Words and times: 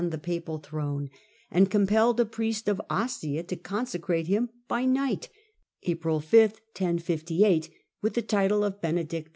45 0.01 0.11
the 0.19 0.25
papal 0.25 0.57
throne, 0.57 1.11
and 1.51 1.69
compelled 1.69 2.19
a 2.19 2.25
priest 2.25 2.67
of 2.67 2.81
Ostia 2.89 3.43
ta 3.43 3.55
consecrate 3.55 4.25
him 4.25 4.49
by 4.67 4.83
night 4.83 5.29
(April 5.83 6.19
5), 6.19 6.55
with 8.01 8.13
the 8.15 8.23
title 8.23 8.63
of 8.63 8.81
Benedict 8.81 9.27
X. 9.27 9.29